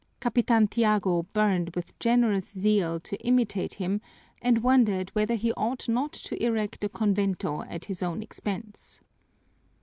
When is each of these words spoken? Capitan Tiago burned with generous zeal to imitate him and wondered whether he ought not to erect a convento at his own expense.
Capitan 0.19 0.67
Tiago 0.67 1.27
burned 1.31 1.75
with 1.75 1.99
generous 1.99 2.47
zeal 2.49 2.99
to 3.01 3.17
imitate 3.23 3.75
him 3.75 4.01
and 4.41 4.63
wondered 4.63 5.11
whether 5.11 5.35
he 5.35 5.53
ought 5.53 5.87
not 5.87 6.11
to 6.13 6.43
erect 6.43 6.83
a 6.83 6.89
convento 6.89 7.61
at 7.69 7.85
his 7.85 8.01
own 8.01 8.23
expense. 8.23 8.99